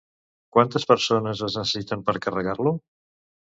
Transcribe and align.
Quantes 0.55 0.87
persones 0.91 1.45
es 1.49 1.59
necessiten 1.61 2.03
per 2.09 2.19
carregar-lo? 2.27 2.75